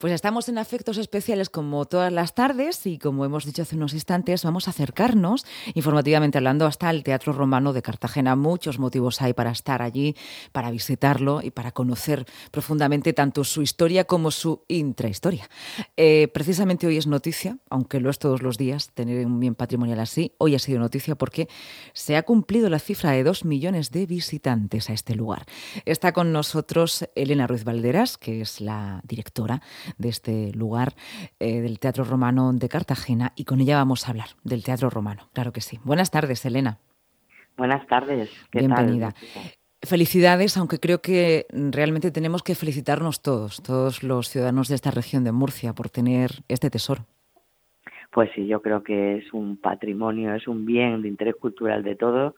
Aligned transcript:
Pues 0.00 0.14
estamos 0.14 0.48
en 0.48 0.56
afectos 0.56 0.96
especiales 0.96 1.50
como 1.50 1.84
todas 1.84 2.10
las 2.10 2.34
tardes 2.34 2.86
y 2.86 2.96
como 2.96 3.26
hemos 3.26 3.44
dicho 3.44 3.60
hace 3.60 3.76
unos 3.76 3.92
instantes, 3.92 4.44
vamos 4.44 4.66
a 4.66 4.70
acercarnos 4.70 5.44
informativamente 5.74 6.38
hablando 6.38 6.64
hasta 6.64 6.88
el 6.88 7.02
Teatro 7.02 7.34
Romano 7.34 7.74
de 7.74 7.82
Cartagena. 7.82 8.34
Muchos 8.34 8.78
motivos 8.78 9.20
hay 9.20 9.34
para 9.34 9.50
estar 9.50 9.82
allí, 9.82 10.16
para 10.52 10.70
visitarlo 10.70 11.42
y 11.42 11.50
para 11.50 11.72
conocer 11.72 12.24
profundamente 12.50 13.12
tanto 13.12 13.44
su 13.44 13.60
historia 13.60 14.04
como 14.04 14.30
su 14.30 14.64
intrahistoria. 14.68 15.50
Eh, 15.98 16.28
precisamente 16.32 16.86
hoy 16.86 16.96
es 16.96 17.06
noticia, 17.06 17.58
aunque 17.68 18.00
lo 18.00 18.08
es 18.08 18.18
todos 18.18 18.40
los 18.40 18.56
días, 18.56 18.92
tener 18.94 19.26
un 19.26 19.38
bien 19.38 19.54
patrimonial 19.54 20.00
así. 20.00 20.32
Hoy 20.38 20.54
ha 20.54 20.58
sido 20.58 20.78
noticia 20.78 21.14
porque 21.14 21.46
se 21.92 22.16
ha 22.16 22.22
cumplido 22.22 22.70
la 22.70 22.78
cifra 22.78 23.10
de 23.10 23.22
dos 23.22 23.44
millones 23.44 23.90
de 23.90 24.06
visitantes 24.06 24.88
a 24.88 24.94
este 24.94 25.14
lugar. 25.14 25.44
Está 25.84 26.14
con 26.14 26.32
nosotros 26.32 27.06
Elena 27.14 27.46
Ruiz 27.46 27.64
Valderas, 27.64 28.16
que 28.16 28.40
es 28.40 28.62
la 28.62 29.02
directora 29.04 29.60
de 29.98 30.08
este 30.08 30.52
lugar 30.52 30.94
eh, 31.38 31.60
del 31.60 31.78
Teatro 31.78 32.04
Romano 32.04 32.52
de 32.52 32.68
Cartagena 32.68 33.32
y 33.36 33.44
con 33.44 33.60
ella 33.60 33.76
vamos 33.76 34.06
a 34.06 34.10
hablar 34.10 34.28
del 34.44 34.64
Teatro 34.64 34.90
Romano, 34.90 35.28
claro 35.32 35.52
que 35.52 35.60
sí. 35.60 35.78
Buenas 35.84 36.10
tardes, 36.10 36.44
Elena. 36.44 36.78
Buenas 37.56 37.86
tardes. 37.86 38.30
Bienvenida. 38.52 39.14
Felicidades, 39.82 40.56
aunque 40.56 40.78
creo 40.78 41.00
que 41.00 41.46
realmente 41.50 42.10
tenemos 42.10 42.42
que 42.42 42.54
felicitarnos 42.54 43.22
todos, 43.22 43.62
todos 43.62 44.02
los 44.02 44.28
ciudadanos 44.28 44.68
de 44.68 44.74
esta 44.74 44.90
región 44.90 45.24
de 45.24 45.32
Murcia, 45.32 45.72
por 45.72 45.88
tener 45.88 46.30
este 46.48 46.68
tesoro. 46.68 47.06
Pues 48.12 48.30
sí, 48.34 48.46
yo 48.46 48.60
creo 48.60 48.82
que 48.82 49.18
es 49.18 49.32
un 49.32 49.56
patrimonio, 49.56 50.34
es 50.34 50.48
un 50.48 50.66
bien 50.66 51.00
de 51.02 51.08
interés 51.08 51.36
cultural 51.36 51.82
de 51.82 51.96
todos. 51.96 52.34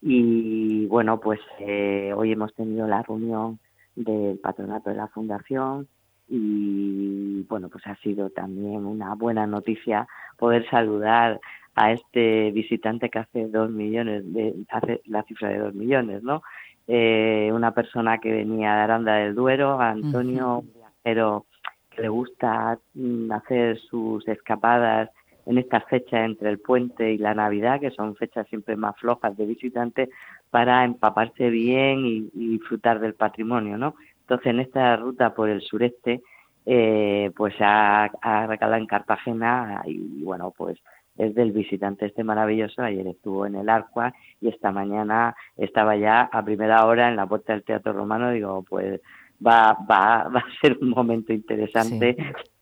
Y 0.00 0.86
bueno, 0.86 1.20
pues 1.20 1.40
eh, 1.58 2.12
hoy 2.16 2.32
hemos 2.32 2.54
tenido 2.54 2.86
la 2.86 3.02
reunión 3.02 3.58
del 3.96 4.38
patronato 4.38 4.90
de 4.90 4.96
la 4.96 5.08
Fundación 5.08 5.88
y 6.30 7.42
bueno, 7.48 7.68
pues 7.68 7.84
ha 7.88 7.96
sido 7.96 8.30
también 8.30 8.86
una 8.86 9.14
buena 9.16 9.46
noticia 9.48 10.06
poder 10.38 10.68
saludar 10.70 11.40
a 11.74 11.92
este 11.92 12.52
visitante 12.52 13.10
que 13.10 13.18
hace 13.18 13.48
dos 13.48 13.70
millones, 13.70 14.32
de, 14.32 14.54
hace 14.70 15.00
la 15.06 15.24
cifra 15.24 15.48
de 15.48 15.58
dos 15.58 15.74
millones, 15.74 16.22
¿no? 16.22 16.42
Eh, 16.86 17.50
una 17.52 17.72
persona 17.72 18.18
que 18.18 18.32
venía 18.32 18.74
de 18.74 18.80
Aranda 18.80 19.14
del 19.16 19.34
Duero, 19.34 19.80
Antonio, 19.80 20.64
viajero 20.74 21.46
que 21.90 22.02
le 22.02 22.08
gusta 22.08 22.78
mm, 22.94 23.32
hacer 23.32 23.78
sus 23.78 24.26
escapadas 24.28 25.10
en 25.46 25.58
estas 25.58 25.84
fechas 25.84 26.24
entre 26.24 26.50
el 26.50 26.58
puente 26.60 27.12
y 27.12 27.18
la 27.18 27.34
Navidad, 27.34 27.80
que 27.80 27.90
son 27.90 28.14
fechas 28.14 28.46
siempre 28.48 28.76
más 28.76 28.96
flojas 28.98 29.36
de 29.36 29.46
visitantes, 29.46 30.08
para 30.50 30.84
empaparse 30.84 31.50
bien 31.50 32.06
y, 32.06 32.30
y 32.34 32.48
disfrutar 32.50 33.00
del 33.00 33.14
patrimonio, 33.14 33.78
¿no? 33.78 33.94
Entonces, 34.30 34.52
en 34.52 34.60
esta 34.60 34.94
ruta 34.94 35.34
por 35.34 35.48
el 35.48 35.60
sureste, 35.60 36.22
eh, 36.64 37.32
pues 37.36 37.52
ha, 37.58 38.04
ha 38.04 38.46
recalado 38.46 38.80
en 38.80 38.86
Cartagena 38.86 39.82
y, 39.84 40.22
bueno, 40.22 40.54
pues 40.56 40.78
es 41.18 41.34
del 41.34 41.50
visitante 41.50 42.06
este 42.06 42.22
maravilloso. 42.22 42.80
Ayer 42.80 43.08
estuvo 43.08 43.44
en 43.44 43.56
el 43.56 43.68
Arqua 43.68 44.14
y 44.40 44.46
esta 44.46 44.70
mañana 44.70 45.34
estaba 45.56 45.96
ya 45.96 46.30
a 46.32 46.44
primera 46.44 46.86
hora 46.86 47.08
en 47.08 47.16
la 47.16 47.26
puerta 47.26 47.54
del 47.54 47.64
Teatro 47.64 47.92
Romano. 47.92 48.30
Digo, 48.30 48.62
pues 48.68 49.00
va, 49.44 49.76
va, 49.90 50.28
va 50.34 50.38
a 50.38 50.60
ser 50.60 50.78
un 50.80 50.90
momento 50.90 51.32
interesante 51.32 52.16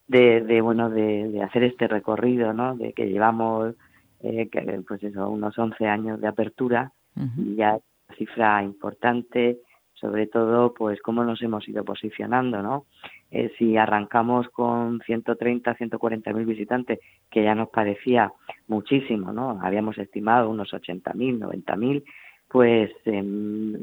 de, 0.06 0.40
de, 0.40 0.60
bueno, 0.62 0.88
de, 0.88 1.28
de, 1.28 1.42
hacer 1.42 1.64
este 1.64 1.86
recorrido, 1.86 2.54
¿no? 2.54 2.76
De 2.76 2.94
que 2.94 3.10
llevamos, 3.10 3.74
eh, 4.22 4.48
que, 4.48 4.62
pues 4.88 5.02
eso, 5.02 5.28
unos 5.28 5.58
11 5.58 5.86
años 5.86 6.18
de 6.18 6.28
apertura 6.28 6.92
y 7.36 7.56
ya 7.56 7.78
cifra 8.16 8.62
importante 8.62 9.58
sobre 10.00 10.26
todo 10.26 10.74
pues 10.74 11.00
cómo 11.02 11.24
nos 11.24 11.42
hemos 11.42 11.68
ido 11.68 11.84
posicionando, 11.84 12.62
¿no? 12.62 12.86
Eh, 13.30 13.52
si 13.58 13.76
arrancamos 13.76 14.48
con 14.48 15.00
130, 15.00 15.74
140 15.74 16.32
mil 16.32 16.46
visitantes, 16.46 17.00
que 17.30 17.42
ya 17.42 17.54
nos 17.54 17.68
parecía 17.68 18.32
muchísimo, 18.68 19.32
¿no? 19.32 19.58
Habíamos 19.62 19.98
estimado 19.98 20.48
unos 20.48 20.72
80 20.72 21.12
mil, 21.14 21.38
90 21.38 21.76
mil, 21.76 22.04
pues 22.48 22.90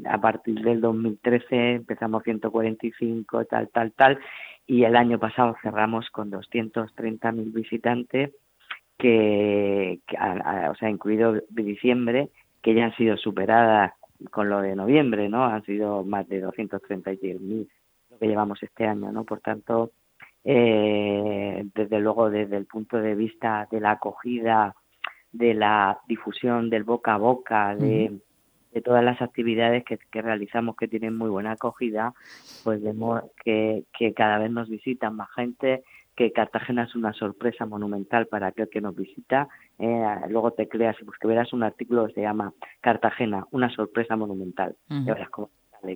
a 0.08 0.20
partir 0.20 0.60
del 0.60 0.80
2013 0.80 1.74
empezamos 1.74 2.24
145, 2.24 3.44
tal, 3.44 3.68
tal, 3.68 3.92
tal, 3.92 4.18
y 4.66 4.82
el 4.82 4.96
año 4.96 5.18
pasado 5.20 5.54
cerramos 5.62 6.10
con 6.10 6.30
230 6.30 7.30
mil 7.32 7.50
visitantes, 7.50 8.32
que, 8.98 10.00
o 10.70 10.74
sea, 10.74 10.90
incluido 10.90 11.40
diciembre, 11.50 12.30
que 12.62 12.74
ya 12.74 12.86
han 12.86 12.96
sido 12.96 13.16
superadas 13.16 13.92
con 14.30 14.48
lo 14.48 14.60
de 14.60 14.74
noviembre, 14.74 15.28
¿no? 15.28 15.44
Han 15.44 15.64
sido 15.64 16.04
más 16.04 16.28
de 16.28 16.44
236.000 16.44 17.68
lo 18.10 18.18
que 18.18 18.26
llevamos 18.26 18.62
este 18.62 18.86
año, 18.86 19.12
¿no? 19.12 19.24
Por 19.24 19.40
tanto, 19.40 19.92
eh, 20.44 21.64
desde 21.74 22.00
luego, 22.00 22.30
desde 22.30 22.56
el 22.56 22.66
punto 22.66 22.98
de 22.98 23.14
vista 23.14 23.66
de 23.70 23.80
la 23.80 23.92
acogida, 23.92 24.74
de 25.32 25.54
la 25.54 25.98
difusión 26.06 26.70
del 26.70 26.84
boca 26.84 27.14
a 27.14 27.18
boca, 27.18 27.74
de, 27.74 28.18
de 28.72 28.80
todas 28.80 29.04
las 29.04 29.20
actividades 29.20 29.84
que, 29.84 29.98
que, 30.10 30.22
realizamos 30.22 30.76
que 30.76 30.88
tienen 30.88 31.16
muy 31.16 31.30
buena 31.30 31.52
acogida, 31.52 32.14
pues 32.62 32.82
vemos 32.82 33.22
que, 33.44 33.84
que 33.98 34.14
cada 34.14 34.38
vez 34.38 34.50
nos 34.50 34.68
visitan 34.68 35.16
más 35.16 35.30
gente, 35.34 35.82
que 36.16 36.32
Cartagena 36.32 36.84
es 36.84 36.94
una 36.94 37.12
sorpresa 37.12 37.66
monumental 37.66 38.26
para 38.26 38.48
aquel 38.48 38.68
que 38.70 38.80
nos 38.80 38.96
visita. 38.96 39.48
Eh, 39.78 40.04
luego 40.30 40.52
te 40.52 40.66
creas, 40.66 40.96
pues 41.04 41.18
que 41.18 41.28
verás 41.28 41.52
un 41.52 41.62
artículo 41.62 42.06
que 42.06 42.14
se 42.14 42.22
llama 42.22 42.52
Cartagena, 42.80 43.46
una 43.50 43.70
sorpresa 43.70 44.16
monumental. 44.16 44.74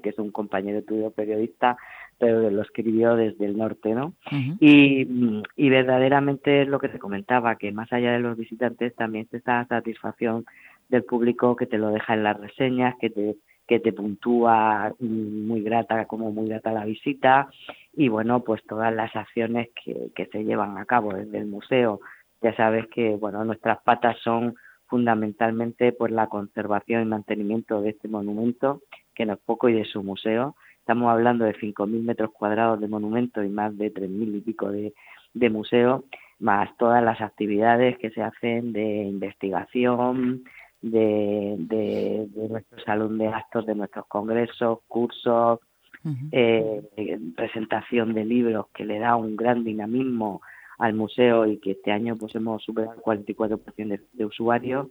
que 0.00 0.10
es 0.10 0.18
un 0.18 0.30
compañero 0.30 0.82
tuyo 0.82 1.10
periodista, 1.10 1.76
pero 2.18 2.48
lo 2.48 2.62
escribió 2.62 3.16
desde 3.16 3.46
el 3.46 3.56
norte, 3.56 3.94
¿no? 3.94 4.14
y, 4.60 5.42
y 5.56 5.70
verdaderamente 5.70 6.62
es 6.62 6.68
lo 6.68 6.78
que 6.78 6.88
te 6.90 7.00
comentaba, 7.00 7.56
que 7.56 7.72
más 7.72 7.92
allá 7.92 8.12
de 8.12 8.20
los 8.20 8.36
visitantes 8.36 8.94
también 8.94 9.24
está 9.24 9.62
esta 9.62 9.66
satisfacción 9.66 10.44
del 10.90 11.02
público 11.02 11.56
que 11.56 11.66
te 11.66 11.78
lo 11.78 11.90
deja 11.90 12.14
en 12.14 12.22
las 12.22 12.38
reseñas, 12.38 12.94
que 13.00 13.10
te 13.10 13.36
que 13.70 13.78
te 13.78 13.92
puntúa 13.92 14.92
muy 14.98 15.62
grata 15.62 16.04
como 16.06 16.32
muy 16.32 16.48
grata 16.48 16.72
la 16.72 16.84
visita. 16.84 17.48
Y 17.94 18.08
bueno 18.08 18.42
pues 18.42 18.60
todas 18.66 18.92
las 18.92 19.14
acciones 19.14 19.68
que, 19.84 20.10
que 20.16 20.26
se 20.26 20.42
llevan 20.42 20.76
a 20.76 20.86
cabo 20.86 21.14
desde 21.14 21.38
el 21.38 21.46
museo. 21.46 22.00
Ya 22.42 22.52
sabes 22.56 22.88
que 22.88 23.14
bueno 23.14 23.44
nuestras 23.44 23.80
patas 23.82 24.16
son 24.24 24.56
fundamentalmente 24.88 25.92
pues 25.92 26.10
la 26.10 26.26
conservación 26.26 27.02
y 27.02 27.04
mantenimiento 27.04 27.80
de 27.80 27.90
este 27.90 28.08
monumento 28.08 28.82
que 29.14 29.24
no 29.24 29.34
es 29.34 29.38
poco 29.38 29.68
y 29.68 29.74
de 29.74 29.84
su 29.84 30.02
museo. 30.02 30.56
Estamos 30.80 31.08
hablando 31.08 31.44
de 31.44 31.54
5.000 31.54 32.02
metros 32.02 32.32
cuadrados 32.32 32.80
de 32.80 32.88
monumento 32.88 33.44
y 33.44 33.50
más 33.50 33.78
de 33.78 33.94
3.000 33.94 34.38
y 34.38 34.40
pico 34.40 34.72
de, 34.72 34.94
de 35.32 35.48
museo 35.48 36.06
más 36.40 36.76
todas 36.76 37.04
las 37.04 37.20
actividades 37.20 37.98
que 37.98 38.10
se 38.10 38.22
hacen 38.22 38.72
de 38.72 39.04
investigación 39.04 40.42
de, 40.82 41.56
de, 41.58 42.26
de 42.34 42.48
nuestro 42.48 42.80
salón 42.84 43.18
de 43.18 43.28
actos, 43.28 43.66
de 43.66 43.74
nuestros 43.74 44.06
congresos, 44.06 44.80
cursos, 44.88 45.60
eh, 46.32 46.82
presentación 47.36 48.14
de 48.14 48.24
libros 48.24 48.66
que 48.74 48.86
le 48.86 48.98
da 48.98 49.16
un 49.16 49.36
gran 49.36 49.64
dinamismo 49.64 50.40
al 50.78 50.94
museo 50.94 51.46
y 51.46 51.58
que 51.58 51.72
este 51.72 51.92
año 51.92 52.16
pues 52.16 52.34
hemos 52.34 52.62
superado 52.62 52.94
el 52.94 53.02
44% 53.02 53.60
de, 53.76 54.00
de 54.14 54.24
usuarios 54.24 54.88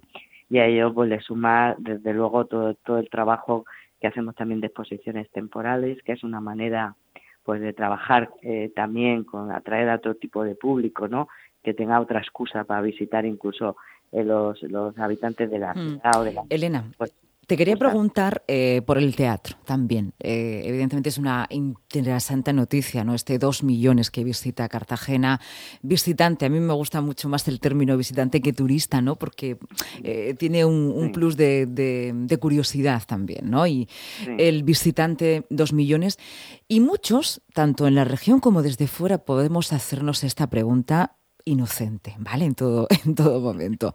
y 0.50 0.60
a 0.60 0.66
ello 0.66 0.94
pues 0.94 1.10
le 1.10 1.20
suma 1.22 1.76
desde 1.80 2.14
luego 2.14 2.46
todo, 2.46 2.76
todo 2.76 3.00
el 3.00 3.10
trabajo 3.10 3.66
que 4.00 4.08
hacemos 4.08 4.36
también 4.36 4.62
de 4.62 4.68
exposiciones 4.68 5.30
temporales, 5.32 6.02
que 6.04 6.14
es 6.14 6.24
una 6.24 6.42
manera 6.42 6.96
pues 7.44 7.62
de 7.62 7.74
trabajar 7.74 8.30
eh, 8.42 8.72
también 8.76 9.24
con 9.24 9.52
atraer 9.52 9.90
a 9.90 9.96
otro 9.96 10.16
tipo 10.16 10.44
de 10.44 10.56
público, 10.56 11.08
¿no? 11.08 11.28
Que 11.64 11.74
tenga 11.74 12.00
otra 12.00 12.20
excusa 12.20 12.64
para 12.64 12.82
visitar 12.82 13.26
incluso 13.26 13.76
los, 14.12 14.62
los 14.64 14.98
habitantes 14.98 15.50
de 15.50 15.60
la 15.60 15.74
mm. 15.74 15.88
ciudad 15.88 16.20
o 16.20 16.24
de 16.24 16.34
la... 16.34 16.44
Elena, 16.50 16.86
pues, 16.98 17.14
te 17.50 17.58
quería 17.58 17.78
preguntar 17.78 18.44
eh, 18.48 18.84
por 18.86 19.00
el 19.00 19.16
teatro 19.16 19.58
también. 19.66 20.14
Eh, 20.20 20.62
evidentemente 20.66 21.10
es 21.10 21.18
una 21.18 21.48
interesante 21.50 22.54
noticia, 22.54 23.04
¿no? 23.04 23.16
Este 23.16 23.40
dos 23.40 23.64
millones 23.64 24.12
que 24.12 24.24
visita 24.24 24.70
Cartagena. 24.70 25.42
Visitante, 25.82 26.46
a 26.46 26.50
mí 26.50 26.60
me 26.60 26.74
gusta 26.74 27.02
mucho 27.02 27.28
más 27.28 27.48
el 27.48 27.60
término 27.60 27.98
visitante 27.98 28.40
que 28.40 28.54
turista, 28.54 29.02
¿no? 29.02 29.16
Porque 29.16 29.58
eh, 30.04 30.36
tiene 30.38 30.64
un, 30.64 30.94
un 30.96 31.12
plus 31.12 31.38
de, 31.38 31.66
de, 31.66 32.12
de, 32.14 32.38
curiosidad 32.38 33.02
también, 33.08 33.50
¿no? 33.50 33.66
Y 33.66 33.90
sí. 34.24 34.30
el 34.38 34.62
visitante 34.62 35.48
dos 35.50 35.74
millones. 35.74 36.20
Y 36.68 36.82
muchos, 36.82 37.42
tanto 37.56 37.88
en 37.88 37.96
la 37.96 38.04
región 38.04 38.42
como 38.42 38.62
desde 38.62 38.86
fuera, 38.86 39.26
podemos 39.26 39.74
hacernos 39.74 40.24
esta 40.24 40.52
pregunta 40.52 41.16
inocente, 41.46 42.16
¿vale? 42.20 42.46
En 42.46 42.56
todo, 42.56 42.88
en 43.06 43.16
todo 43.16 43.40
momento. 43.40 43.94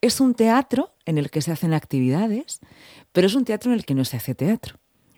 Es 0.00 0.20
un 0.20 0.34
teatro 0.34 0.90
en 1.06 1.18
el 1.18 1.30
que 1.30 1.40
se 1.40 1.52
hacen 1.52 1.74
actividades, 1.74 2.60
pero 3.12 3.26
es 3.26 3.34
un 3.34 3.44
teatro 3.44 3.70
en 3.72 3.78
el 3.78 3.84
que 3.84 3.94
no 3.94 4.04
se 4.04 4.16
hace 4.16 4.34
teatro. 4.34 4.76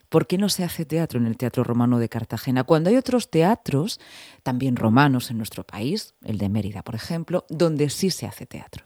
¿Por 0.08 0.26
qué 0.28 0.38
no 0.38 0.48
se 0.48 0.62
hace 0.62 0.84
teatro 0.84 1.18
en 1.18 1.26
el 1.26 1.36
Teatro 1.36 1.64
Romano 1.64 1.98
de 1.98 2.08
Cartagena? 2.08 2.62
Cuando 2.62 2.88
hay 2.88 2.96
otros 2.96 3.30
teatros, 3.30 3.98
también 4.44 4.76
romanos 4.76 5.32
en 5.32 5.38
nuestro 5.38 5.64
país, 5.64 6.14
el 6.24 6.38
de 6.38 6.48
Mérida, 6.48 6.82
por 6.82 6.94
ejemplo, 6.94 7.44
donde 7.48 7.88
sí 7.88 8.10
se 8.10 8.26
hace 8.26 8.46
teatro. 8.46 8.84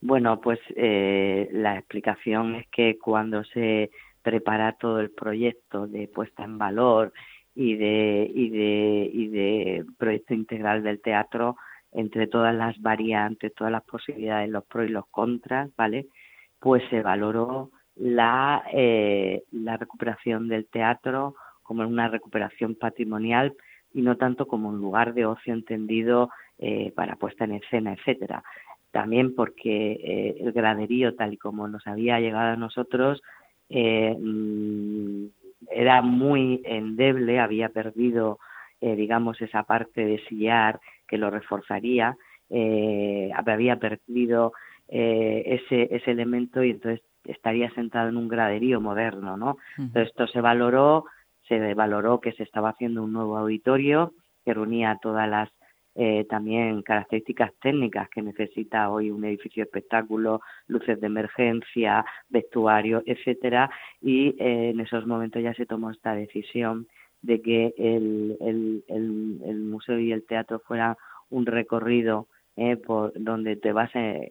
Bueno, 0.00 0.40
pues 0.40 0.60
eh, 0.76 1.48
la 1.52 1.76
explicación 1.76 2.54
es 2.54 2.68
que 2.68 2.98
cuando 2.98 3.42
se 3.44 3.90
prepara 4.22 4.72
todo 4.74 5.00
el 5.00 5.10
proyecto 5.10 5.86
de 5.86 6.06
puesta 6.06 6.44
en 6.44 6.56
valor 6.56 7.12
y 7.60 7.76
de, 7.76 8.30
y 8.34 8.48
de, 8.48 9.10
y 9.12 9.28
de 9.28 9.84
proyecto 9.98 10.32
integral 10.32 10.82
del 10.82 11.02
teatro 11.02 11.56
entre 11.92 12.26
todas 12.26 12.54
las 12.54 12.80
variantes, 12.80 13.54
todas 13.54 13.70
las 13.70 13.84
posibilidades, 13.84 14.48
los 14.48 14.64
pros 14.64 14.86
y 14.88 14.92
los 14.92 15.06
contras, 15.08 15.68
¿vale? 15.76 16.06
Pues 16.58 16.82
se 16.88 17.02
valoró 17.02 17.70
la, 17.96 18.62
eh, 18.72 19.42
la 19.52 19.76
recuperación 19.76 20.48
del 20.48 20.68
teatro 20.68 21.34
como 21.62 21.86
una 21.86 22.08
recuperación 22.08 22.76
patrimonial 22.76 23.52
y 23.92 24.00
no 24.00 24.16
tanto 24.16 24.46
como 24.46 24.70
un 24.70 24.80
lugar 24.80 25.12
de 25.12 25.26
ocio 25.26 25.52
entendido 25.52 26.30
eh, 26.58 26.92
para 26.96 27.16
puesta 27.16 27.44
en 27.44 27.52
escena, 27.52 27.92
etcétera. 27.92 28.42
También 28.90 29.34
porque 29.34 30.00
eh, 30.02 30.36
el 30.40 30.52
graderío, 30.52 31.14
tal 31.14 31.34
y 31.34 31.36
como 31.36 31.68
nos 31.68 31.86
había 31.86 32.20
llegado 32.20 32.54
a 32.54 32.56
nosotros, 32.56 33.20
eh, 33.68 34.16
mm, 34.18 35.26
era 35.70 36.02
muy 36.02 36.62
endeble, 36.64 37.38
había 37.40 37.68
perdido, 37.68 38.38
digamos, 38.80 39.40
esa 39.40 39.62
parte 39.62 40.04
de 40.04 40.18
sillar 40.28 40.80
que 41.06 41.18
lo 41.18 41.30
reforzaría, 41.30 42.16
había 43.34 43.76
perdido 43.76 44.52
ese, 44.88 45.88
ese 45.94 46.10
elemento 46.10 46.64
y 46.64 46.70
entonces 46.70 47.02
estaría 47.24 47.70
sentado 47.70 48.08
en 48.08 48.16
un 48.16 48.28
graderío 48.28 48.80
moderno, 48.80 49.36
¿no? 49.36 49.56
Entonces 49.78 50.08
esto 50.08 50.26
se 50.26 50.40
valoró, 50.40 51.04
se 51.48 51.74
valoró 51.74 52.20
que 52.20 52.32
se 52.32 52.42
estaba 52.42 52.70
haciendo 52.70 53.02
un 53.02 53.12
nuevo 53.12 53.36
auditorio 53.36 54.12
que 54.44 54.54
reunía 54.54 54.98
todas 55.00 55.28
las 55.28 55.50
eh, 55.94 56.24
también 56.28 56.82
características 56.82 57.52
técnicas 57.60 58.08
que 58.10 58.22
necesita 58.22 58.90
hoy 58.90 59.10
un 59.10 59.24
edificio 59.24 59.62
de 59.62 59.68
espectáculo, 59.68 60.40
luces 60.68 61.00
de 61.00 61.06
emergencia, 61.06 62.04
vestuario, 62.28 63.02
etcétera, 63.06 63.70
y 64.00 64.36
eh, 64.38 64.70
en 64.70 64.80
esos 64.80 65.06
momentos 65.06 65.42
ya 65.42 65.54
se 65.54 65.66
tomó 65.66 65.90
esta 65.90 66.14
decisión 66.14 66.86
de 67.22 67.42
que 67.42 67.74
el, 67.76 68.36
el, 68.40 68.84
el, 68.88 69.60
museo 69.60 69.98
y 69.98 70.12
el 70.12 70.24
teatro 70.24 70.60
fueran 70.60 70.96
un 71.28 71.46
recorrido 71.46 72.28
eh, 72.56 72.76
por 72.76 73.12
donde 73.14 73.56
te 73.56 73.72
vas 73.72 73.90
eh, 73.94 74.30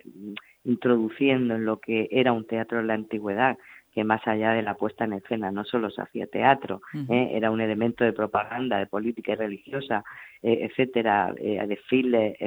introduciendo 0.64 1.56
en 1.56 1.66
lo 1.66 1.80
que 1.80 2.08
era 2.12 2.34
un 2.34 2.46
teatro 2.46 2.80
en 2.80 2.88
la 2.88 2.94
antigüedad, 2.96 3.58
que 3.94 4.04
más 4.04 4.26
allá 4.28 4.54
de 4.54 4.62
la 4.62 4.76
puesta 4.76 5.06
en 5.06 5.14
escena 5.14 5.52
no 5.52 5.64
solo 5.64 5.90
se 5.90 6.02
hacía 6.02 6.28
teatro, 6.28 6.82
¿eh? 7.10 7.32
era 7.34 7.52
un 7.52 7.62
elemento 7.62 8.04
de 8.04 8.14
propaganda, 8.14 8.78
de 8.78 8.86
política 8.86 9.34
y 9.34 9.36
religiosa, 9.36 10.04
eh, 10.42 10.70
etcétera, 10.70 11.34
eh, 11.38 11.62
desfiles, 11.68 12.38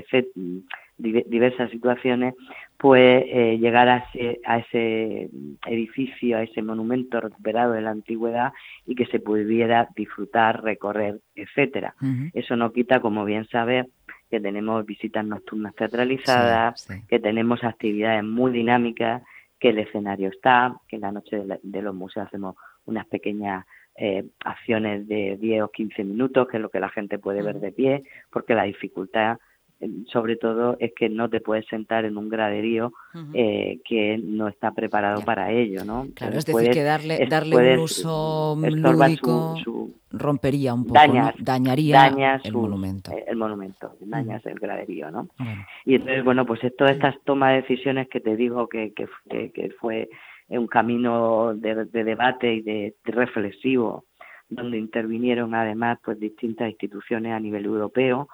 diversas 0.97 1.71
situaciones, 1.71 2.35
pues 2.79 3.25
eh, 3.27 3.59
llegar 3.59 3.89
a 3.89 3.99
ese, 3.99 4.41
a 4.45 4.59
ese 4.59 5.29
edificio, 5.67 6.39
a 6.39 6.43
ese 6.43 6.63
monumento 6.63 7.21
recuperado 7.21 7.73
de 7.73 7.83
la 7.83 7.91
antigüedad 7.91 8.53
y 8.87 8.95
que 8.95 9.07
se 9.07 9.19
pudiera 9.19 9.89
disfrutar, 9.97 10.63
recorrer, 10.63 11.21
etcétera. 11.35 11.95
Eso 12.33 12.57
no 12.57 12.73
quita, 12.73 13.01
como 13.01 13.25
bien 13.25 13.47
sabes, 13.49 13.87
que 14.31 14.41
tenemos 14.41 14.87
visitas 14.87 15.27
nocturnas 15.27 15.75
teatralizadas, 15.75 16.89
que 17.09 17.19
tenemos 17.19 17.63
actividades 17.63 18.25
muy 18.25 18.53
dinámicas 18.53 19.23
que 19.63 19.69
el 19.69 19.79
escenario 19.79 20.29
está, 20.29 20.75
que 20.89 20.97
en 20.97 21.03
la 21.03 21.13
noche 21.13 21.41
de, 21.63 21.83
los 21.83 21.95
museos 21.95 22.27
hacemos 22.27 22.57
unas 22.85 23.07
pequeñas 23.07 23.65
eh, 23.95 24.25
acciones 24.45 25.07
de 25.07 25.37
10 25.41 25.63
o 25.63 25.69
15 25.69 26.03
minutos, 26.03 26.49
que 26.49 26.57
es 26.57 26.61
lo 26.61 26.69
que 26.69 26.81
la 26.81 26.89
gente 26.89 27.21
puede 27.21 27.45
ver 27.45 27.61
de 27.61 27.71
pie, 27.71 28.03
porque 28.33 28.57
la 28.57 28.65
dificultad 28.65 29.39
sobre 30.07 30.37
todo 30.37 30.77
es 30.79 30.93
que 30.95 31.09
no 31.09 31.29
te 31.29 31.41
puedes 31.41 31.67
sentar 31.67 32.05
en 32.05 32.17
un 32.17 32.29
graderío 32.29 32.93
eh, 33.35 33.81
que 33.85 34.19
no 34.19 34.49
está 34.49 34.73
preparado 34.73 35.23
para 35.23 35.51
ello, 35.51 35.85
¿no? 35.85 36.07
Claro, 36.15 36.39
es 36.39 36.45
decir, 36.45 36.71
que 36.71 36.83
darle, 36.83 37.27
darle 37.29 37.75
un 37.75 37.81
uso 37.81 38.57
lúdico 38.61 39.57
rompería 40.11 40.75
un 40.75 40.87
poco, 40.87 41.01
dañaría 41.39 42.41
el 42.45 42.53
monumento. 42.53 43.13
El 43.27 43.37
monumento, 43.37 43.97
dañas 44.01 44.45
el 44.47 44.59
graderío, 44.59 45.11
¿no? 45.11 45.29
Y 45.85 45.97
entonces, 45.97 46.25
bueno, 46.25 46.47
pues 46.47 46.61
todas 46.77 46.95
estas 46.95 47.17
tomas 47.25 47.51
de 47.51 47.63
decisiones 47.63 48.09
que 48.09 48.21
te 48.21 48.37
digo 48.37 48.69
que, 48.69 48.93
que, 48.93 49.09
que 49.53 49.71
fue 49.81 50.09
un 50.49 50.67
camino 50.67 51.55
de, 51.55 51.87
debate 51.87 52.55
y 52.55 52.61
de, 52.61 52.95
de 53.05 53.13
reflexivo 53.13 54.05
donde 54.55 54.79
intervinieron 54.79 55.55
además 55.55 55.99
pues 56.05 56.21
distintas 56.21 56.69
instituciones 56.69 57.33
a 57.33 57.41
nivel 57.41 57.65
europeo, 57.65 58.29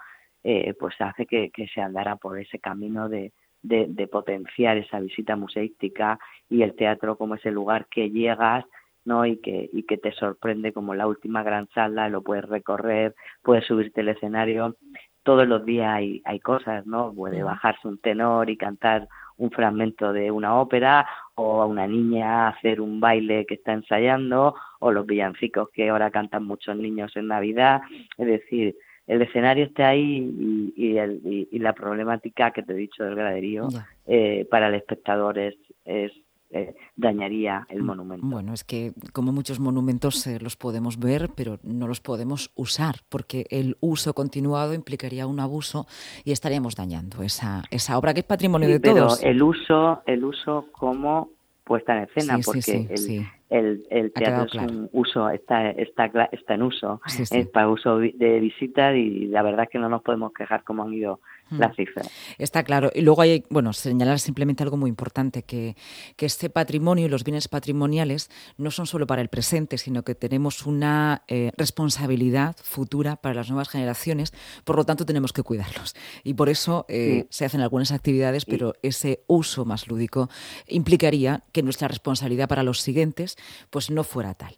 eh, 0.44 0.74
pues 0.78 0.94
hace 1.00 1.26
que, 1.26 1.50
se 1.72 1.80
andara 1.80 2.16
por 2.16 2.38
ese 2.38 2.58
camino 2.58 3.08
de, 3.08 3.32
de, 3.62 4.06
potenciar 4.06 4.76
esa 4.76 5.00
visita 5.00 5.36
museística 5.36 6.18
y 6.48 6.62
el 6.62 6.74
teatro 6.74 7.16
como 7.16 7.34
ese 7.34 7.50
lugar 7.50 7.86
que 7.90 8.10
llegas 8.10 8.64
¿no? 9.04 9.26
y 9.26 9.38
que 9.38 9.68
y 9.72 9.82
que 9.84 9.98
te 9.98 10.12
sorprende 10.12 10.72
como 10.72 10.94
la 10.94 11.06
última 11.06 11.42
gran 11.42 11.68
sala 11.70 12.08
lo 12.08 12.22
puedes 12.22 12.44
recorrer 12.44 13.14
puedes 13.42 13.66
subirte 13.66 14.02
al 14.02 14.08
escenario. 14.10 14.76
Todos 15.24 15.46
los 15.46 15.64
días 15.66 15.94
hay, 15.94 16.22
hay 16.24 16.40
cosas 16.40 16.86
no 16.86 17.12
puede 17.12 17.42
bajarse 17.42 17.86
un 17.88 17.98
tenor 17.98 18.48
y 18.48 18.56
cantar 18.56 19.08
un 19.36 19.50
fragmento 19.50 20.12
de 20.12 20.30
una 20.30 20.58
ópera 20.60 21.06
o 21.34 21.62
a 21.62 21.66
una 21.66 21.86
niña 21.86 22.48
hacer 22.48 22.80
un 22.80 23.00
baile 23.00 23.46
que 23.46 23.54
está 23.54 23.72
ensayando 23.72 24.54
o 24.80 24.92
los 24.92 25.06
villancicos 25.06 25.70
que 25.70 25.88
ahora 25.88 26.10
cantan 26.10 26.44
muchos 26.44 26.76
niños 26.76 27.16
en 27.16 27.28
Navidad. 27.28 27.80
Es 28.16 28.26
decir 28.26 28.76
el 29.08 29.22
escenario 29.22 29.64
esté 29.64 29.82
ahí 29.82 30.72
y, 30.76 31.58
la 31.58 31.72
problemática 31.72 32.52
que 32.52 32.62
te 32.62 32.72
he 32.72 32.76
dicho 32.76 33.02
del 33.02 33.16
graderío 33.16 33.68
eh, 34.06 34.46
para 34.50 34.68
el 34.68 34.74
espectador 34.74 35.38
es, 35.38 35.56
eh, 35.84 36.74
dañaría 36.94 37.66
el 37.68 37.82
mm, 37.82 37.86
monumento. 37.86 38.26
Bueno, 38.26 38.52
es 38.52 38.64
que 38.64 38.92
como 39.12 39.32
muchos 39.32 39.60
monumentos 39.60 40.26
eh, 40.26 40.38
los 40.40 40.56
podemos 40.56 40.98
ver, 40.98 41.30
pero 41.34 41.58
no 41.62 41.88
los 41.88 42.00
podemos 42.00 42.52
usar, 42.54 42.96
porque 43.08 43.46
el 43.50 43.76
uso 43.80 44.14
continuado 44.14 44.74
implicaría 44.74 45.26
un 45.26 45.40
abuso 45.40 45.86
y 46.24 46.32
estaríamos 46.32 46.76
dañando 46.76 47.22
esa, 47.22 47.64
esa 47.70 47.98
obra 47.98 48.14
que 48.14 48.20
es 48.20 48.26
patrimonio 48.26 48.68
de 48.68 48.80
todos. 48.80 49.18
Pero 49.20 49.30
el 49.30 49.42
uso, 49.42 50.02
el 50.06 50.24
uso 50.24 50.66
como 50.72 51.30
puesta 51.64 51.96
en 51.96 52.04
escena, 52.04 52.38
porque 52.44 52.86
el, 52.90 53.26
el, 53.50 54.12
teatro 54.12 54.44
es 54.44 54.54
un 54.70 54.88
uso, 54.92 55.30
está, 55.30 55.70
está, 55.70 56.10
está 56.32 56.54
en 56.54 56.62
uso, 56.62 57.00
es 57.06 57.46
para 57.48 57.68
uso 57.68 57.98
de 57.98 58.40
visita 58.40 58.94
y 58.94 59.26
la 59.26 59.42
verdad 59.42 59.64
es 59.64 59.70
que 59.70 59.78
no 59.78 59.88
nos 59.88 60.02
podemos 60.02 60.32
quejar 60.32 60.64
cómo 60.64 60.82
han 60.82 60.92
ido 60.92 61.20
Hmm. 61.50 61.60
la 61.60 61.74
cifra. 61.74 62.02
Está 62.36 62.62
claro. 62.62 62.90
Y 62.94 63.00
luego 63.00 63.22
hay, 63.22 63.44
bueno, 63.48 63.72
señalar 63.72 64.18
simplemente 64.18 64.62
algo 64.62 64.76
muy 64.76 64.90
importante, 64.90 65.44
que, 65.44 65.76
que 66.16 66.26
este 66.26 66.50
patrimonio 66.50 67.06
y 67.06 67.08
los 67.08 67.24
bienes 67.24 67.48
patrimoniales 67.48 68.30
no 68.58 68.70
son 68.70 68.86
solo 68.86 69.06
para 69.06 69.22
el 69.22 69.28
presente, 69.28 69.78
sino 69.78 70.02
que 70.02 70.14
tenemos 70.14 70.66
una 70.66 71.22
eh, 71.26 71.52
responsabilidad 71.56 72.56
futura 72.62 73.16
para 73.16 73.34
las 73.34 73.48
nuevas 73.48 73.70
generaciones, 73.70 74.34
por 74.64 74.76
lo 74.76 74.84
tanto 74.84 75.06
tenemos 75.06 75.32
que 75.32 75.42
cuidarlos. 75.42 75.94
Y 76.22 76.34
por 76.34 76.50
eso 76.50 76.84
eh, 76.88 77.26
se 77.30 77.46
hacen 77.46 77.62
algunas 77.62 77.92
actividades, 77.92 78.44
pero 78.44 78.74
ese 78.82 79.24
uso 79.26 79.64
más 79.64 79.88
lúdico 79.88 80.28
implicaría 80.66 81.44
que 81.52 81.62
nuestra 81.62 81.88
responsabilidad 81.88 82.48
para 82.48 82.62
los 82.62 82.80
siguientes 82.80 83.37
pues 83.70 83.90
no 83.90 84.04
fuera 84.04 84.34
tal. 84.34 84.54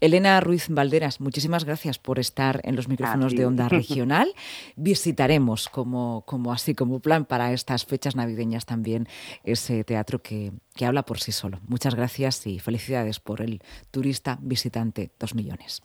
Elena 0.00 0.40
Ruiz 0.40 0.68
Valderas, 0.68 1.20
muchísimas 1.20 1.64
gracias 1.64 1.98
por 1.98 2.18
estar 2.18 2.60
en 2.64 2.76
los 2.76 2.88
micrófonos 2.88 3.34
de 3.34 3.46
Onda 3.46 3.68
Regional. 3.70 4.32
Visitaremos 4.76 5.68
como 5.68 6.24
como 6.26 6.52
así 6.52 6.74
como 6.74 7.00
plan 7.00 7.24
para 7.24 7.52
estas 7.52 7.86
fechas 7.86 8.16
navideñas 8.16 8.66
también 8.66 9.06
ese 9.44 9.84
teatro 9.84 10.20
que, 10.20 10.52
que 10.74 10.84
habla 10.86 11.04
por 11.04 11.18
sí 11.18 11.32
solo. 11.32 11.60
Muchas 11.66 11.94
gracias 11.94 12.46
y 12.46 12.58
felicidades 12.58 13.20
por 13.20 13.40
el 13.40 13.62
turista 13.90 14.38
visitante 14.42 15.10
2 15.18 15.34
millones. 15.34 15.82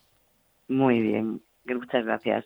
Muy 0.67 0.99
bien, 1.01 1.41
muchas 1.65 2.05
gracias. 2.05 2.43